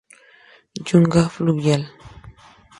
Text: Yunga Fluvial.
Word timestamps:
Yunga 0.87 1.21
Fluvial. 1.33 1.83